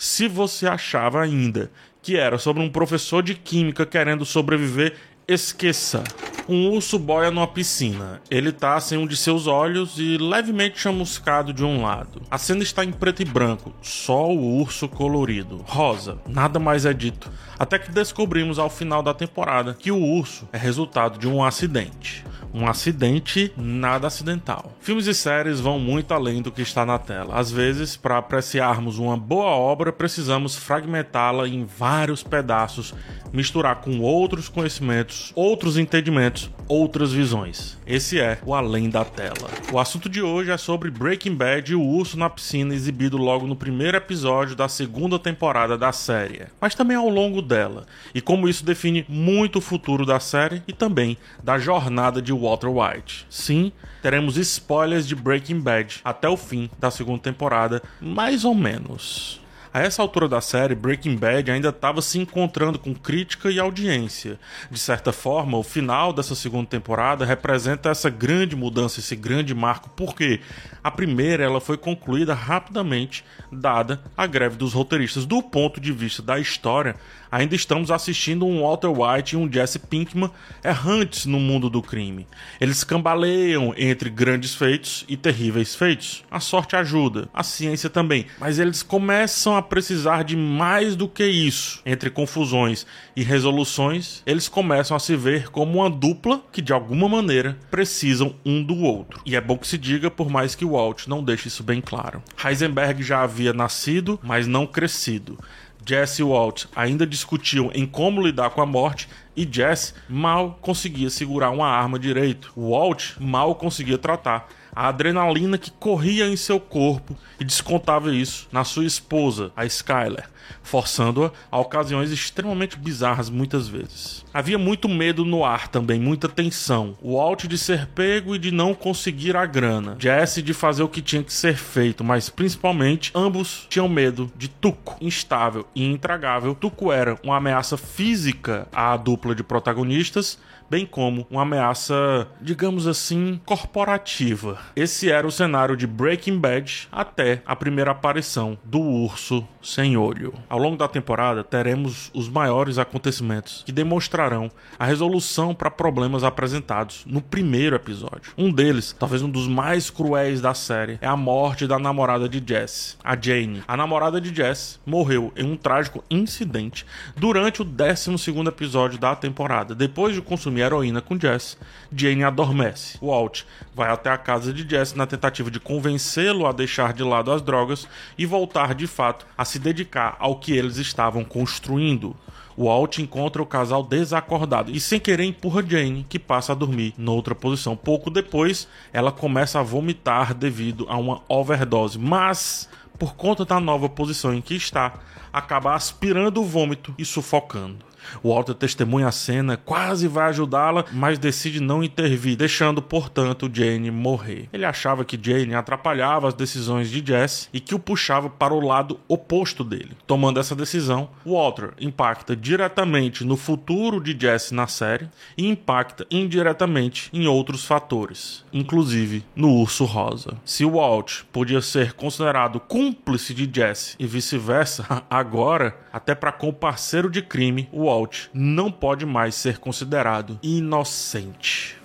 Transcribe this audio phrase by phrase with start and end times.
[0.00, 4.94] Se você achava ainda que era sobre um professor de química querendo sobreviver,
[5.26, 6.04] esqueça.
[6.48, 8.22] Um urso boia numa piscina.
[8.30, 12.22] Ele tá sem um de seus olhos e levemente chamuscado de um lado.
[12.30, 15.64] A cena está em preto e branco, só o urso colorido.
[15.66, 17.28] Rosa, nada mais é dito.
[17.58, 22.24] Até que descobrimos ao final da temporada que o urso é resultado de um acidente
[22.58, 24.72] um acidente nada acidental.
[24.80, 27.38] Filmes e séries vão muito além do que está na tela.
[27.38, 32.92] Às vezes, para apreciarmos uma boa obra, precisamos fragmentá-la em vários pedaços,
[33.32, 37.78] misturar com outros conhecimentos, outros entendimentos, outras visões.
[37.86, 39.48] Esse é o além da tela.
[39.72, 43.46] O assunto de hoje é sobre Breaking Bad e o urso na piscina exibido logo
[43.46, 48.48] no primeiro episódio da segunda temporada da série, mas também ao longo dela, e como
[48.48, 53.26] isso define muito o futuro da série e também da jornada de Walter White.
[53.28, 59.40] Sim, teremos spoilers de Breaking Bad até o fim da segunda temporada, mais ou menos.
[59.72, 64.40] A essa altura da série, Breaking Bad ainda estava se encontrando com crítica e audiência.
[64.70, 69.90] De certa forma, o final dessa segunda temporada representa essa grande mudança, esse grande marco,
[69.90, 70.40] porque
[70.82, 75.26] a primeira ela foi concluída rapidamente, dada a greve dos roteiristas.
[75.26, 76.96] Do ponto de vista da história,
[77.30, 80.30] ainda estamos assistindo um Walter White e um Jesse Pinkman
[80.64, 82.26] errantes no mundo do crime.
[82.60, 86.24] Eles cambaleiam entre grandes feitos e terríveis feitos.
[86.30, 91.26] A sorte ajuda, a ciência também, mas eles começam a precisar de mais do que
[91.26, 91.80] isso.
[91.84, 97.08] Entre confusões e resoluções, eles começam a se ver como uma dupla que de alguma
[97.08, 99.20] maneira precisam um do outro.
[99.24, 102.22] E é bom que se diga, por mais que Walt não deixe isso bem claro.
[102.44, 105.38] Heisenberg já havia nascido, mas não crescido.
[105.84, 111.50] Jesse Walt ainda discutiam em como lidar com a morte e Jesse mal conseguia segurar
[111.50, 112.52] uma arma direito.
[112.56, 118.62] Walt mal conseguia tratar a adrenalina que corria em seu corpo e descontava isso na
[118.62, 120.28] sua esposa, a Skyler,
[120.62, 124.24] forçando-a a ocasiões extremamente bizarras muitas vezes.
[124.32, 126.96] Havia muito medo no ar também, muita tensão.
[127.02, 129.96] O Walt de ser pego e de não conseguir a grana.
[129.98, 134.46] Jesse de fazer o que tinha que ser feito, mas principalmente ambos tinham medo de
[134.46, 136.54] Tuco, instável e intragável.
[136.54, 140.38] Tuco era uma ameaça física à dupla de protagonistas,
[140.70, 144.58] bem como uma ameaça, digamos assim, corporativa.
[144.76, 150.34] Esse era o cenário de Breaking Bad até a primeira aparição do urso sem olho.
[150.48, 157.04] Ao longo da temporada, teremos os maiores acontecimentos que demonstrarão a resolução para problemas apresentados
[157.06, 158.32] no primeiro episódio.
[158.36, 162.42] Um deles, talvez um dos mais cruéis da série, é a morte da namorada de
[162.46, 163.62] Jess, a Jane.
[163.66, 168.08] A namorada de Jess morreu em um trágico incidente durante o 12
[168.46, 169.74] episódio da temporada.
[169.74, 171.58] Depois de consumir heroína com Jess,
[171.92, 172.96] Jane adormece.
[173.02, 173.42] Walt
[173.74, 177.42] vai até a casa de Jess na tentativa de convencê-lo a deixar de lado as
[177.42, 177.86] drogas
[178.16, 182.16] e voltar de fato a se dedicar ao que eles estavam construindo.
[182.58, 187.34] Walt encontra o casal desacordado e, sem querer, empurra Jane, que passa a dormir noutra
[187.34, 187.76] posição.
[187.76, 192.68] Pouco depois, ela começa a vomitar devido a uma overdose, mas,
[192.98, 194.94] por conta da nova posição em que está,
[195.32, 197.87] acaba aspirando o vômito e sufocando.
[198.22, 204.48] Walter testemunha a cena, quase vai ajudá-la, mas decide não intervir, deixando, portanto, Jane morrer.
[204.52, 208.60] Ele achava que Jane atrapalhava as decisões de Jesse e que o puxava para o
[208.60, 209.96] lado oposto dele.
[210.06, 217.10] Tomando essa decisão, Walter impacta diretamente no futuro de Jesse na série e impacta indiretamente
[217.12, 220.36] em outros fatores, inclusive no Urso Rosa.
[220.44, 226.52] Se Walt podia ser considerado cúmplice de Jesse e vice-versa, agora, até para com o
[226.52, 231.77] parceiro de crime, Walt Walt não pode mais ser considerado inocente.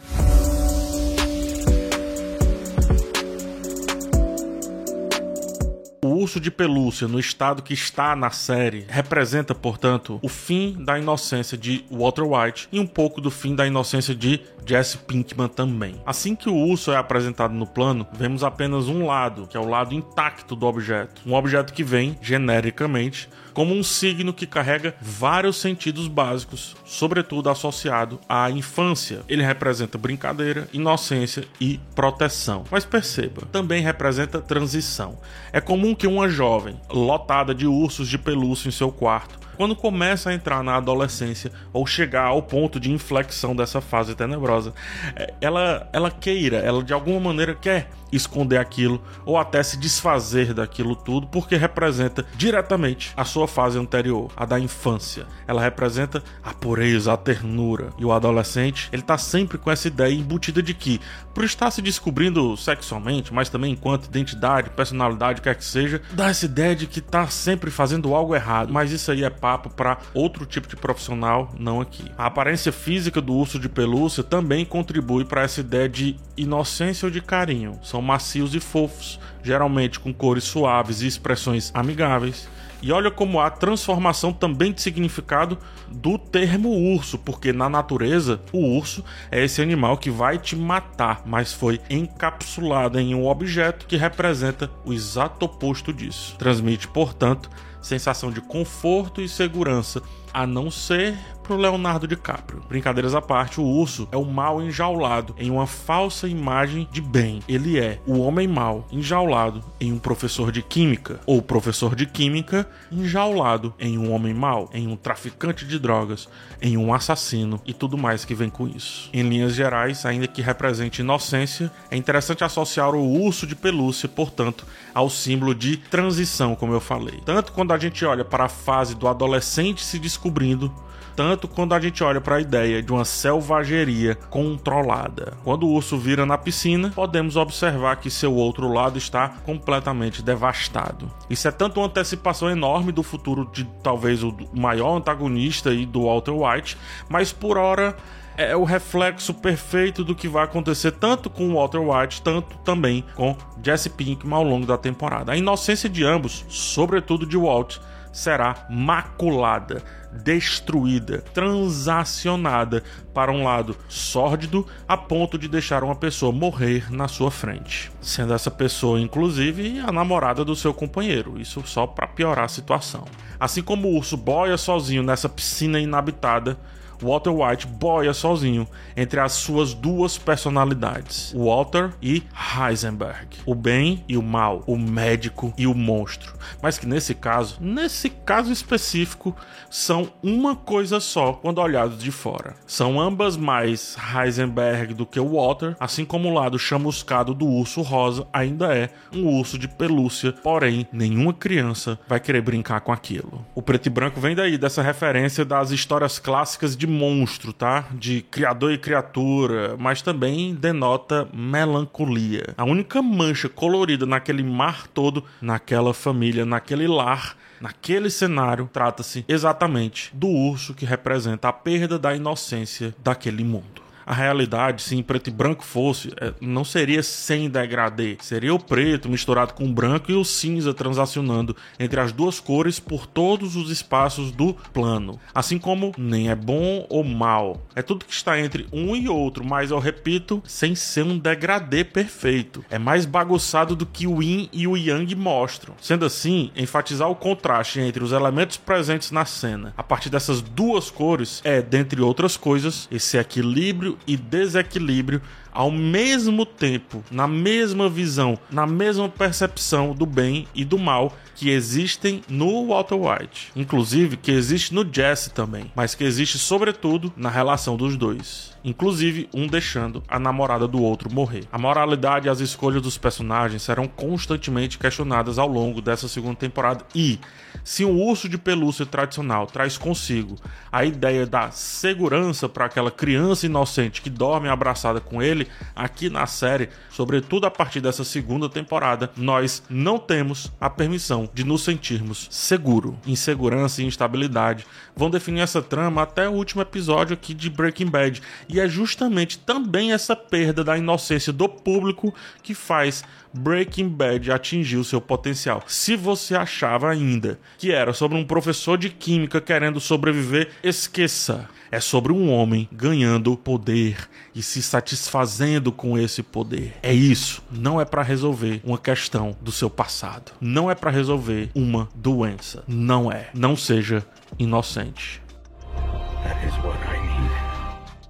[6.23, 11.57] Urso de pelúcia no estado que está na série representa, portanto, o fim da inocência
[11.57, 16.01] de Walter White e um pouco do fim da inocência de Jesse Pinkman também.
[16.05, 19.67] Assim que o urso é apresentado no plano, vemos apenas um lado, que é o
[19.67, 21.21] lado intacto do objeto.
[21.25, 28.19] Um objeto que vem, genericamente, como um signo que carrega vários sentidos básicos, sobretudo associado
[28.27, 29.21] à infância.
[29.27, 32.63] Ele representa brincadeira, inocência e proteção.
[32.71, 35.19] Mas perceba, também representa transição.
[35.51, 40.29] É comum que uma jovem, lotada de ursos de pelúcia em seu quarto, quando começa
[40.29, 44.73] a entrar na adolescência ou chegar ao ponto de inflexão dessa fase tenebrosa,
[45.15, 50.53] é, ela, ela queira, ela de alguma maneira quer esconder aquilo ou até se desfazer
[50.53, 55.25] daquilo tudo, porque representa diretamente a sua fase anterior, a da infância.
[55.47, 57.89] Ela representa a pureza, a ternura.
[57.97, 61.01] E o adolescente, ele tá sempre com essa ideia embutida de que,
[61.33, 66.45] por estar se descobrindo sexualmente, mas também enquanto identidade, personalidade, quer que seja, dá essa
[66.45, 68.71] ideia de que tá sempre fazendo algo errado.
[68.71, 72.11] Mas isso aí é papo para outro tipo de profissional, não aqui.
[72.17, 77.11] A aparência física do urso de pelúcia também contribui para essa ideia de inocência ou
[77.11, 77.79] de carinho.
[77.83, 82.47] São macios e fofos, geralmente com cores suaves e expressões amigáveis.
[82.83, 85.57] E olha como há transformação também de significado
[85.89, 91.21] do termo urso, porque na natureza o urso é esse animal que vai te matar,
[91.25, 96.35] mas foi encapsulado em um objeto que representa o exato oposto disso.
[96.37, 97.49] Transmite, portanto,
[97.81, 100.01] sensação de conforto e segurança,
[100.33, 102.63] a não ser pro Leonardo DiCaprio.
[102.67, 107.41] Brincadeiras à parte, o urso é o mal enjaulado em uma falsa imagem de bem.
[107.47, 112.67] Ele é o homem mal enjaulado em um professor de química, ou professor de química
[112.91, 116.29] enjaulado em um homem mal, em um traficante de drogas,
[116.61, 119.09] em um assassino e tudo mais que vem com isso.
[119.13, 124.65] Em linhas gerais, ainda que represente inocência, é interessante associar o urso de pelúcia, portanto,
[124.93, 127.19] ao símbolo de transição, como eu falei.
[127.25, 130.73] Tanto quando a gente olha para a fase do adolescente se descobrindo,
[131.15, 135.33] tanto quando a gente olha para a ideia de uma selvageria controlada.
[135.43, 141.11] Quando o urso vira na piscina, podemos observar que seu outro lado está completamente devastado.
[141.29, 146.05] Isso é tanto uma antecipação enorme do futuro de talvez o maior antagonista e do
[146.05, 146.77] Walter White,
[147.09, 147.95] mas por hora
[148.35, 153.35] é o reflexo perfeito do que vai acontecer tanto com Walter White, tanto também com
[153.61, 155.31] Jesse Pinkman ao longo da temporada.
[155.31, 157.77] A inocência de ambos, sobretudo de Walt,
[158.13, 162.83] será maculada, destruída, transacionada
[163.13, 168.33] para um lado sórdido a ponto de deixar uma pessoa morrer na sua frente, sendo
[168.33, 171.41] essa pessoa inclusive a namorada do seu companheiro.
[171.41, 173.05] Isso só para piorar a situação.
[173.39, 176.57] Assim como o urso boia sozinho nessa piscina inabitada,
[177.03, 184.17] Walter White boia sozinho entre as suas duas personalidades, Walter e Heisenberg, o bem e
[184.17, 189.35] o mal, o médico e o monstro, mas que nesse caso, nesse caso específico,
[189.69, 192.55] são uma coisa só quando olhados de fora.
[192.65, 198.25] São ambas mais Heisenberg do que Walter, assim como o lado chamuscado do urso rosa
[198.31, 203.45] ainda é um urso de pelúcia, porém nenhuma criança vai querer brincar com aquilo.
[203.53, 207.85] O preto e branco vem daí dessa referência das histórias clássicas de monstro, tá?
[207.91, 212.53] De criador e criatura, mas também denota melancolia.
[212.57, 220.11] A única mancha colorida naquele mar todo, naquela família, naquele lar, naquele cenário, trata-se exatamente
[220.13, 225.29] do urso que representa a perda da inocência daquele mundo a realidade, se em preto
[225.29, 228.17] e branco fosse, é, não seria sem degradê.
[228.21, 232.79] Seria o preto misturado com o branco e o cinza transacionando entre as duas cores
[232.79, 235.19] por todos os espaços do plano.
[235.33, 237.61] Assim como nem é bom ou mal.
[237.75, 241.83] É tudo que está entre um e outro, mas eu repito, sem ser um degradê
[241.83, 242.63] perfeito.
[242.69, 245.75] É mais bagunçado do que o yin e o yang mostram.
[245.81, 250.89] Sendo assim, enfatizar o contraste entre os elementos presentes na cena a partir dessas duas
[250.89, 255.21] cores é, dentre outras coisas, esse equilíbrio e desequilíbrio
[255.53, 261.49] ao mesmo tempo, na mesma visão, na mesma percepção do bem e do mal que
[261.49, 267.29] existem no Walter White, inclusive que existe no Jesse também, mas que existe sobretudo na
[267.29, 271.43] relação dos dois, inclusive um deixando a namorada do outro morrer.
[271.51, 276.85] A moralidade e as escolhas dos personagens serão constantemente questionadas ao longo dessa segunda temporada.
[276.93, 277.19] E
[277.63, 280.35] se um urso de pelúcia tradicional traz consigo
[280.71, 285.42] a ideia da segurança para aquela criança inocente que dorme abraçada com ele,
[285.75, 291.43] aqui na série, sobretudo a partir dessa segunda temporada, nós não temos a permissão de
[291.43, 292.97] nos sentirmos seguro.
[293.05, 298.21] Insegurança e instabilidade vão definir essa trama até o último episódio aqui de Breaking Bad.
[298.47, 304.77] E é justamente também essa perda da inocência do público que faz Breaking Bad atingir
[304.77, 305.63] o seu potencial.
[305.65, 311.49] Se você achava ainda que era sobre um professor de química querendo sobreviver, esqueça.
[311.73, 316.75] É sobre um homem ganhando poder e se satisfazendo com esse poder.
[316.83, 317.41] É isso.
[317.49, 320.33] Não é para resolver uma questão do seu passado.
[320.39, 322.63] Não é para resolver uma doença.
[322.67, 323.31] Não é.
[323.33, 324.05] Não seja
[324.37, 325.19] inocente.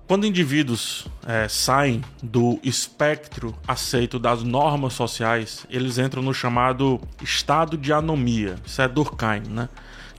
[0.06, 7.78] Quando indivíduos é, saem do espectro aceito das normas sociais, eles entram no chamado estado
[7.78, 8.58] de anomia.
[8.66, 9.70] Isso é Durkheim, né?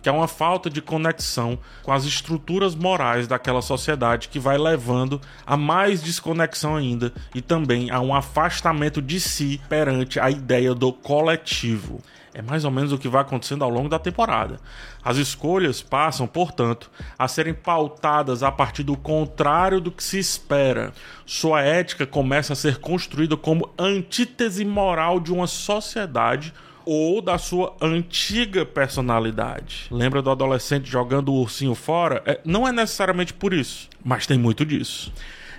[0.05, 5.19] Que é uma falta de conexão com as estruturas morais daquela sociedade que vai levando
[5.47, 10.93] a mais desconexão ainda e também a um afastamento de si perante a ideia do
[10.93, 12.03] coletivo.
[12.35, 14.61] É mais ou menos o que vai acontecendo ao longo da temporada.
[15.03, 20.93] As escolhas passam, portanto, a serem pautadas a partir do contrário do que se espera.
[21.25, 26.53] Sua ética começa a ser construída como antítese moral de uma sociedade
[26.85, 29.87] ou da sua antiga personalidade.
[29.91, 32.23] Lembra do adolescente jogando o ursinho fora?
[32.27, 35.13] É, não é necessariamente por isso, mas tem muito disso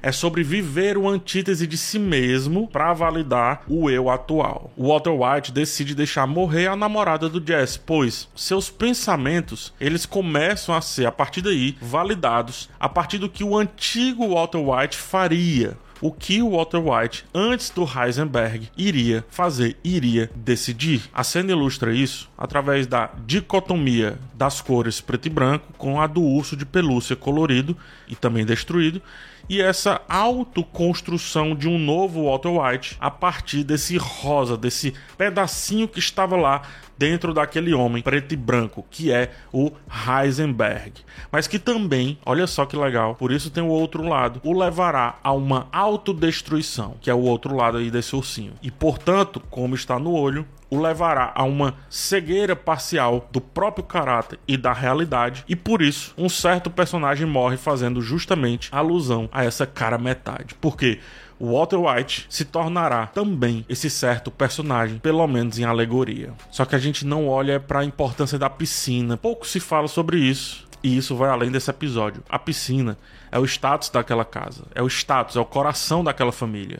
[0.05, 4.71] é sobre viver uma antítese de si mesmo para validar o eu atual.
[4.77, 10.81] Walter White decide deixar morrer a namorada do Jesse, pois seus pensamentos eles começam a
[10.81, 16.11] ser a partir daí validados a partir do que o antigo Walter White faria o
[16.11, 21.01] que o Walter White, antes do Heisenberg, iria fazer, iria decidir.
[21.11, 26.21] A cena ilustra isso através da dicotomia das cores preto e branco com a do
[26.21, 27.75] urso de pelúcia colorido
[28.07, 29.01] e também destruído
[29.49, 35.99] e essa autoconstrução de um novo Walter White a partir desse rosa, desse pedacinho que
[35.99, 36.63] estava lá
[36.97, 40.93] dentro daquele homem preto e branco, que é o Heisenberg.
[41.31, 45.19] Mas que também, olha só que legal, por isso tem o outro lado, o levará
[45.23, 48.53] a uma autodestruição, que é o outro lado aí desse ursinho.
[48.61, 54.39] E portanto, como está no olho, o levará a uma cegueira parcial do próprio caráter
[54.47, 59.65] e da realidade, e por isso um certo personagem morre fazendo justamente alusão a essa
[59.65, 60.55] cara metade.
[60.55, 60.99] Porque
[61.39, 66.33] Walter White se tornará também esse certo personagem, pelo menos em alegoria.
[66.49, 69.17] Só que a gente não olha para a importância da piscina.
[69.17, 70.65] Pouco se fala sobre isso.
[70.81, 72.23] E isso vai além desse episódio.
[72.29, 72.97] A piscina
[73.31, 76.79] é o status daquela casa, é o status, é o coração daquela família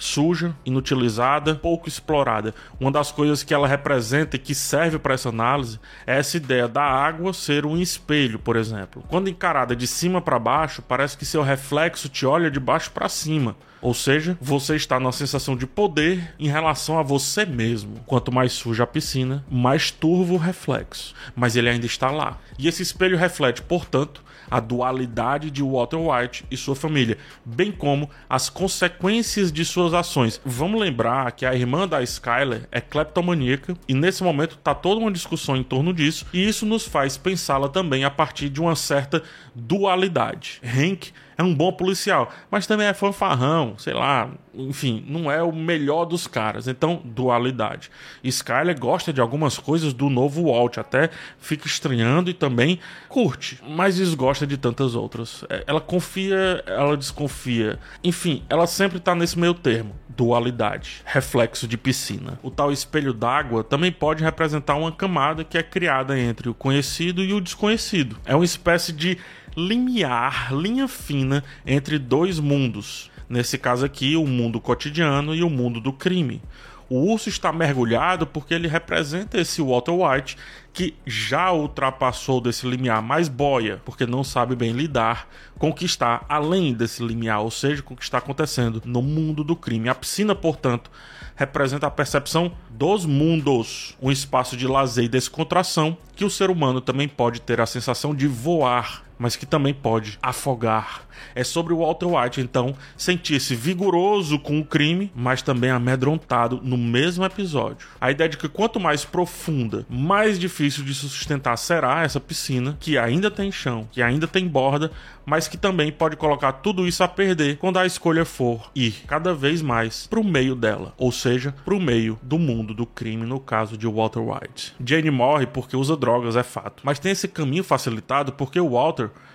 [0.00, 2.54] suja, inutilizada, pouco explorada.
[2.80, 6.66] Uma das coisas que ela representa e que serve para essa análise é essa ideia
[6.66, 9.04] da água ser um espelho, por exemplo.
[9.08, 13.08] Quando encarada de cima para baixo, parece que seu reflexo te olha de baixo para
[13.08, 13.54] cima.
[13.82, 18.00] Ou seja, você está numa sensação de poder em relação a você mesmo.
[18.06, 21.14] Quanto mais suja a piscina, mais turvo o reflexo.
[21.34, 22.38] Mas ele ainda está lá.
[22.58, 28.10] E esse espelho reflete, portanto, a dualidade de Walter White e sua família, bem como
[28.28, 30.40] as consequências de suas ações.
[30.44, 35.12] Vamos lembrar que a irmã da Skyler é cleptomaníaca e nesse momento está toda uma
[35.12, 39.22] discussão em torno disso, e isso nos faz pensá-la também a partir de uma certa
[39.54, 40.60] dualidade.
[40.64, 45.50] Hank é um bom policial, mas também é fanfarrão, sei lá, enfim, não é o
[45.50, 46.68] melhor dos caras.
[46.68, 47.90] Então, dualidade.
[48.22, 52.78] Skyler gosta de algumas coisas do novo Walt, até fica estranhando e também
[53.08, 55.42] curte, mas desgosta de tantas outras.
[55.48, 57.78] É, ela confia, ela desconfia.
[58.04, 59.94] Enfim, ela sempre tá nesse meio termo.
[60.08, 62.38] Dualidade, reflexo de piscina.
[62.42, 67.24] O tal espelho d'água também pode representar uma camada que é criada entre o conhecido
[67.24, 68.18] e o desconhecido.
[68.26, 69.16] É uma espécie de
[69.56, 73.10] limiar, linha fina entre dois mundos.
[73.28, 76.42] Nesse caso aqui, o mundo cotidiano e o mundo do crime.
[76.88, 80.36] O urso está mergulhado porque ele representa esse Walter White
[80.72, 85.84] que já ultrapassou desse limiar mais boia, porque não sabe bem lidar com o que
[85.84, 89.88] está além desse limiar, ou seja, com o que está acontecendo no mundo do crime.
[89.88, 90.90] A piscina, portanto,
[91.36, 96.80] representa a percepção dos mundos, um espaço de lazer e descontração que o ser humano
[96.80, 101.02] também pode ter a sensação de voar mas que também pode afogar.
[101.34, 106.78] É sobre o Walter White, então, sentir-se vigoroso com o crime, mas também amedrontado no
[106.78, 107.86] mesmo episódio.
[108.00, 112.96] A ideia de que quanto mais profunda, mais difícil de sustentar será essa piscina, que
[112.96, 114.90] ainda tem chão, que ainda tem borda,
[115.24, 119.34] mas que também pode colocar tudo isso a perder quando a escolha for ir cada
[119.34, 123.26] vez mais para o meio dela, ou seja, para o meio do mundo do crime,
[123.26, 124.74] no caso de Walter White.
[124.84, 128.70] Jane morre porque usa drogas, é fato, mas tem esse caminho facilitado porque o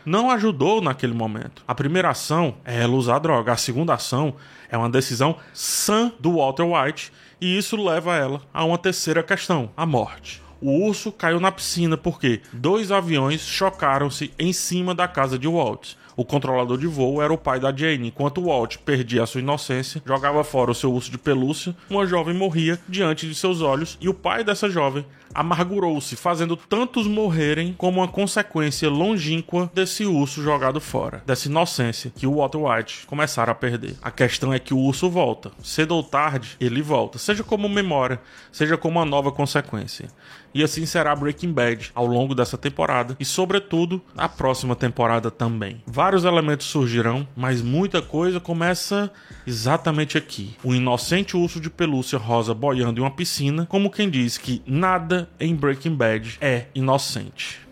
[0.05, 1.63] Não ajudou naquele momento.
[1.67, 4.35] A primeira ação é ela usar droga, a segunda ação
[4.69, 9.71] é uma decisão sã do Walter White e isso leva ela a uma terceira questão,
[9.75, 10.41] a morte.
[10.61, 15.93] O urso caiu na piscina porque dois aviões chocaram-se em cima da casa de Walt.
[16.17, 18.07] O controlador de voo era o pai da Jane.
[18.07, 22.33] Enquanto Walt perdia a sua inocência, jogava fora o seu urso de pelúcia, uma jovem
[22.33, 25.05] morria diante de seus olhos e o pai dessa jovem
[25.35, 32.25] amargurou-se, fazendo tantos morrerem como uma consequência longínqua desse urso jogado fora, dessa inocência que
[32.25, 33.95] o Walter White começara a perder.
[34.01, 35.51] A questão é que o urso volta.
[35.61, 38.19] Cedo ou tarde, ele volta, seja como memória,
[38.51, 40.07] seja como uma nova consequência.
[40.55, 45.83] E assim será Breaking Bad ao longo dessa temporada e, sobretudo, a próxima temporada também.
[45.85, 49.11] Vários elementos surgirão, mas muita coisa começa
[49.45, 50.55] exatamente aqui.
[50.63, 55.24] O inocente urso de pelúcia rosa boiando em uma piscina, como quem diz que nada
[55.39, 57.64] em Breaking Bad é inocente.